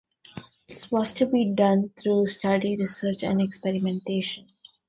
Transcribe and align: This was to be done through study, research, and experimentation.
This 0.67 0.89
was 0.89 1.11
to 1.11 1.27
be 1.27 1.45
done 1.53 1.89
through 1.95 2.25
study, 2.25 2.75
research, 2.75 3.21
and 3.21 3.39
experimentation. 3.39 4.47